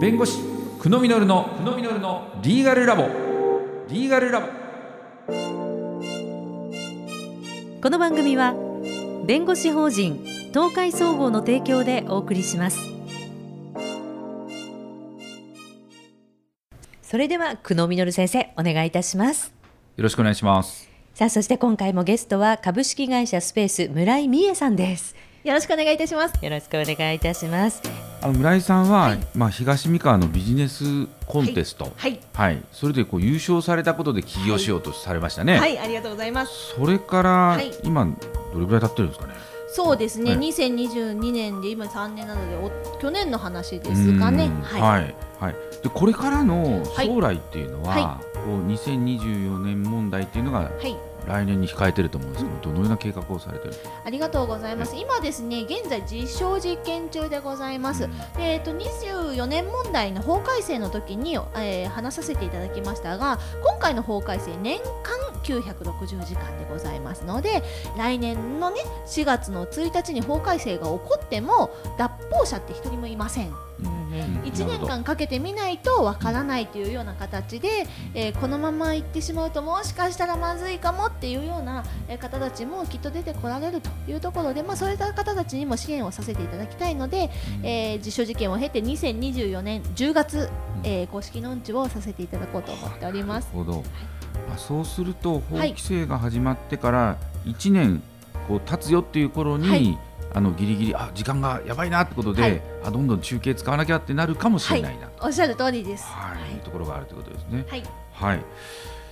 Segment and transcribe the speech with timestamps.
[0.00, 0.38] 弁護士
[0.80, 3.08] 久野実の久野実のリーガルラボ。
[3.88, 4.46] リーガルラボ。
[7.82, 8.54] この番組は
[9.26, 12.78] 弁護士法人東海総合の提供でお送りします。
[17.02, 19.52] それでは久野実先生お願いいたします。
[19.96, 20.88] よろしくお願いします。
[21.14, 25.16] さあそして今回もゲストは株式会社スペース村井美恵さんです。
[25.42, 26.44] よろしくお願いいたします。
[26.44, 29.20] よろしくお願いいたしますあの村井さんは、はい。
[29.34, 31.92] まあ東三河のビジネスコンテスト。
[31.96, 36.74] はい、はい、それでこう優勝されたことで起業しようとされましたね、はい、ありがとうございます。
[36.76, 37.72] それから、はい。
[37.84, 38.04] 今
[38.52, 39.34] どれぐらい経ってるんですかね？
[39.70, 40.40] そうですね、はい。
[40.48, 44.46] 2022年で今3年なのでお去年の話ですかね。
[44.46, 44.62] うん。
[44.62, 45.54] はい、はい、はい。
[45.82, 47.06] でこれからのはい。
[47.06, 50.96] 将来っていうのは、はこう2024年問題っていうのがはい、
[51.28, 53.74] 来年に控えてると思うんですけど、どのような計画をされてる
[54.04, 54.96] ありがとうございます。
[54.96, 58.04] 今ですね、現在実証実験中でございます。
[58.04, 67.62] うんでえっと24年問題の法改正の時に、えー話させていただきましたが今回の法改正年間960時間でございますので
[67.96, 73.48] 来年のね4月の1日に法改正が起こっても脱法者って一人もいません。
[73.48, 77.68] うん1年間かけてみないとわからないというような形で、
[78.14, 87.30] えーこのまま行ってしまうともしかしたらまずいかもっていうようなえー方たちもきっと出てこられるというところで、まあ、そういった方たちにも支援をさせていただきたいので、
[87.62, 90.48] えー実証実験を経て2024年10月、
[90.84, 93.46] えー公式のうんちをさせていただこうと思っております。
[93.46, 93.84] なるほど、
[94.54, 98.02] あそうすると法規制が始まってから1年
[98.46, 99.98] こう経つよっていう頃に、はい
[100.34, 102.62] あのギリギリあ時間がやばいなってことで、はい。
[102.84, 106.04] あどんどん中継使わなきゃってなるかもしれないな、おっしゃる通りです。
[106.06, 106.54] はい。
[106.54, 106.58] い。
[106.58, 107.64] うところがあるということですね。
[107.68, 108.40] はい、はい。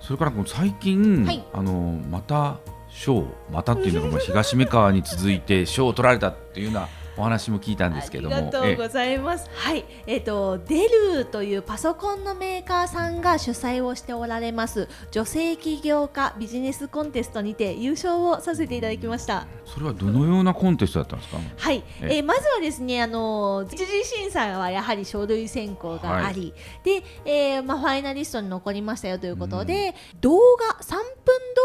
[0.00, 1.44] それからこの最近、はい。
[1.52, 2.58] あのまた
[2.88, 6.88] 賞またっていうのが東三河に続いて賞を取られたっていうような
[7.20, 9.48] お話も聞いたんですけども、ありがとうございます。
[9.54, 19.46] はい、えっ、とデルというパソコンのメーカーさんが主催をしておられます女性起業家ビジネスコンテストにて優勝をさせていただきました。
[19.66, 21.38] それはどのようなコンテストだったんですか？
[21.58, 22.18] はい、ええ。
[22.20, 31.00] ーまずはですね、あの一次審査はやはり書類選考があり、で、えーまあファイナリストに残りましたよということで、動画3分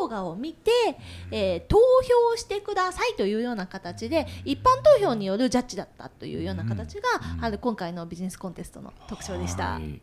[0.00, 0.70] 動画を見て、
[1.30, 4.64] えー投票してくださいというような形で一般
[4.98, 7.02] 投票によるジャッジだったというような形が、
[7.40, 9.74] あの今回のビジネスコンテストの特徴でした。
[9.74, 10.00] はいはい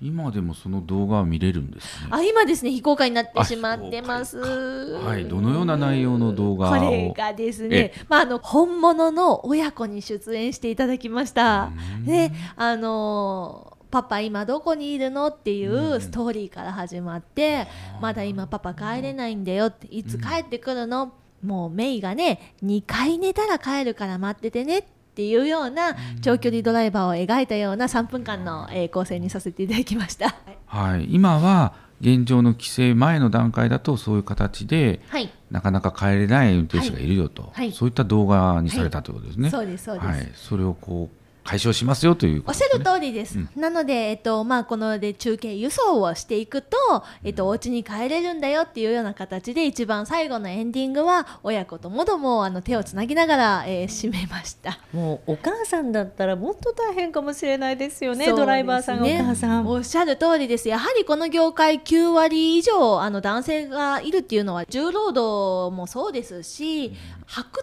[0.00, 2.08] 今でもその動画は見れるんですかね？
[2.12, 4.38] あ今ですね非公開になってしまってます。
[4.38, 6.74] はい、どのような内容の動画を？
[6.78, 11.70] これがですね、まあ、あの本物の親子に出演していただきました。
[12.06, 17.66] で、あのーパパ今どこにいるのっていうストーリーから始まって、
[18.02, 21.12] まだ今パパ帰れないんだよっていつ帰ってくるの、
[21.44, 24.84] もうメイがね2回寝たら帰るから待っててねっ
[25.14, 30.36] ていうような長距離ドライバーを描いたような3分間の、えー構成にさせていただきました。
[30.66, 37.72] はい、今は現状の規制前の段階だとそういう形ではい、なかなか帰れない運転手がいるよと、はい。
[37.72, 39.50] そういった動画にされたということですね。
[39.50, 40.06] そうですそうです。
[40.06, 42.68] はい、それをこう解消しますよというこおっしゃ。
[42.76, 43.38] る通りです。
[43.56, 46.76] なので、えっとまあ、こので中継輸送をしていくと、
[47.24, 54.78] えっと、お家に帰れるんだよっていうような形で一番最後のエンディングは親子ともどもあの手をつなぎながら、えー締めました。
[54.92, 67.17] もうお母さんだったらもっと大変かもしれないですよねねドライバーさんがお母さんおっしゃる通りですやはりこの業界9割以上あの男性がいるっていうのは重労働もそうですし泊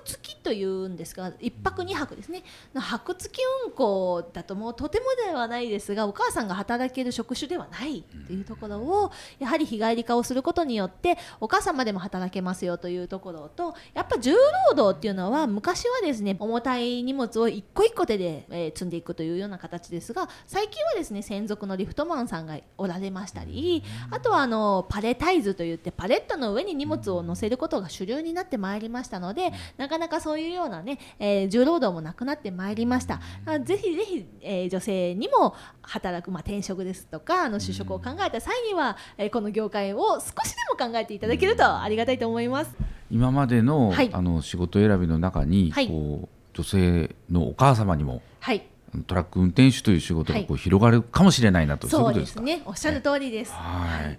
[0.05, 2.43] 付きというんですが1泊2泊ですね。
[2.73, 14.33] の泊付き運行だともうとてもではないですがお母さんが働ける職種ではないっていうところをやはり日帰り化をすることによってお母様でも働けますよというところとやっぱ重
[14.69, 33.21] 労働っていうのは昔はですね重たい荷物を一個一個手で、えー積んでいくというような形ですが最近はですね専属のリフトマンさんがおられましたりあとはあのパレタイズといってパレットの上に荷物を載せることが主流になってまいりましたのでなかなかそういうようなね、えー重労働もなくなってまいりました。
[33.45, 42.71] あぜひぜひ、えー女性にも働く、まあ、転職ですとかあの就職を考えた際には、えーこの業界を少しでも考えていただけるとありがたいと思います。
[43.11, 44.09] 今までの,、はい。
[44.13, 45.87] あの仕事選びの中に、はい。
[45.87, 48.63] こう女性のお母様にもはい。
[49.07, 50.47] トラック運転手という仕事がはい。
[50.47, 52.53] こう広がるかもしれないなと、そういうそうでことで。
[52.53, 52.63] すね。
[52.65, 53.51] おっしゃる通りです。
[53.51, 54.17] はい。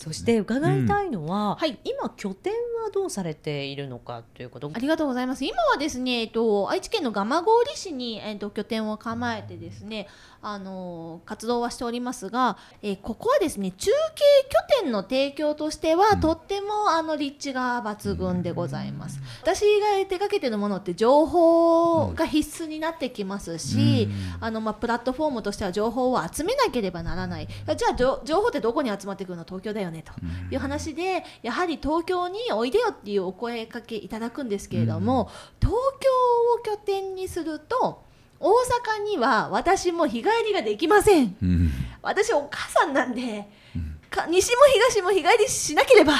[0.00, 5.44] そして伺いたいのは、はい今拠点はどうされているのかということありがとうございます。
[5.44, 10.08] 今はですね、えっと、愛知県の蒲郡市に、えっと、拠点を構えてですね、
[10.40, 19.20] あの活動はしておりますが、えーここはですね、中継拠点の提供としては、うんとってもあの立地が抜群でございます。
[19.42, 24.08] 私が手掛けているものって情報が必須になってきますし、
[24.40, 27.46] あのまあプラットフォームとしては情報を集めなければならない。
[27.46, 29.44] じゃあ情情報ってどこに集まってくるの？
[29.44, 30.12] 東京だよねと。
[30.50, 38.02] いう話でやはり東京においでよっていうお声かけいただくんですけれども、東京を拠点にすると
[38.38, 38.50] 大
[39.00, 41.36] 阪には私も日帰りができません。
[41.42, 41.70] うん。
[42.02, 43.48] 私お母さんなんで、
[44.10, 46.14] か西も東も日帰りしなければ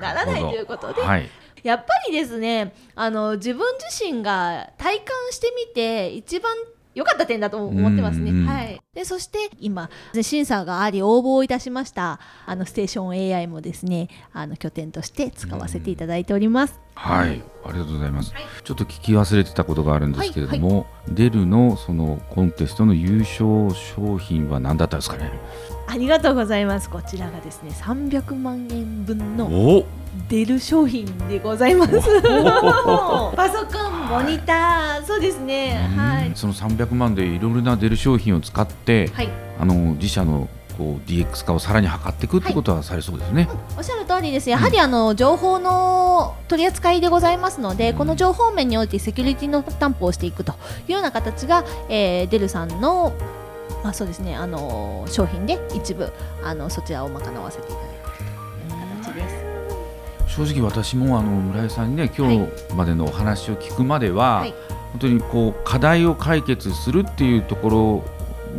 [0.00, 1.28] ならないということで、はい。
[1.62, 6.52] やっぱりですねあの自分自身が体感してみて一番
[6.94, 8.32] 良かった点だと思ってますね。
[8.32, 8.46] うんうん。
[8.46, 9.88] はい、でそして今
[10.20, 16.78] 審査があり応募をいたしましたあのステーション AI もですねあの拠点として使わせていただいております。
[16.94, 25.32] はい、ありがとうございます、はいちょっと聞き忘れてたことがあるんですけれども、デルのそのコンテストの優勝商品は何だったんですかね？
[25.88, 26.88] ありがとうございます。
[26.88, 29.86] こちらがですね300万円分のお
[30.28, 31.96] 出る商品でございます。
[31.96, 35.90] お パソコン、モニター、そうですね。
[35.96, 36.32] はい。
[36.34, 38.72] その300万でいろいろなデル商品を使って、
[39.14, 39.28] はい。
[39.58, 43.48] あの自社のこう DX 化をさらに図っていくってことはされそうですね。
[43.76, 44.50] おっしゃる通りです。
[44.50, 50.52] やはりあの情報の取り扱いでございますので、うんこの情報面においてセキュリティの担保をしていくと
[50.88, 53.12] いうような形が、えーデルさんの
[53.84, 56.10] まあそうですねあの商品で一部
[56.42, 58.32] あのそちらを賄わせていただいている
[59.04, 59.28] という形で
[60.28, 60.34] す。
[60.36, 64.54] 正直私もあの村井さんにね今日までのお話を聞くまでは、はい
[64.92, 68.04] 本当にこう課題を解決するっていうところ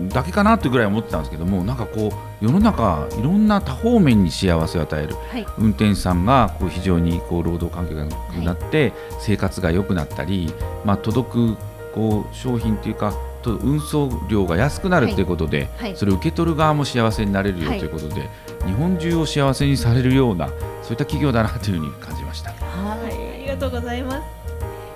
[0.10, 2.10] だけかなってぐらい思ってたんですけどもなんかこ
[2.42, 5.46] う世の中いろんな多方面に幸せを与えるはい。
[5.58, 8.14] 運転手さんがこう非常にこう労働環境が良く
[8.44, 10.54] なって、生活が良くなったり、
[10.86, 11.58] まあ、届く
[11.94, 15.96] こう商品というかと運送料が安くなるということで、はい。
[15.96, 18.30] それを受け取る側も幸せになれるよとはいいうことで、
[18.66, 22.52] 日本中を幸せにされるようなそういった企業だなというふうに感じました。
[22.52, 23.34] はい。
[23.36, 24.43] ありがとうございます。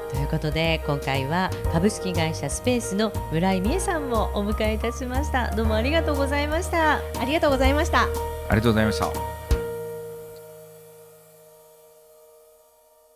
[0.10, 8.08] ということで今回は株式会社スペースの村井美恵さんをお迎えいたしましたどうもありがとうございましたありがとうございました。
[8.50, 9.37] ありがとうございました。